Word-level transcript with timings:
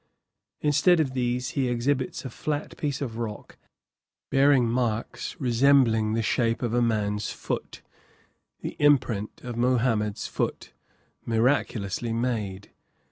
Instead 0.61 0.99
of 0.99 1.13
these 1.13 1.49
he 1.49 1.67
exhibits 1.67 2.25
a 2.25 2.31
flat 2.31 2.75
piece 2.75 3.01
of 3.01 3.19
rock 3.19 3.59
bearing 4.31 4.67
marks 4.67 5.39
resembling 5.39 6.13
the 6.13 6.23
shape 6.23 6.63
of 6.63 6.73
a 6.73 6.81
man's 6.81 7.29
foot 7.31 7.83
the 8.61 8.75
imprint 8.79 9.41
of 9.43 9.55
Mohammed's 9.55 10.25
foot, 10.25 10.73
miraculously 11.23 12.13
made. 12.13 12.71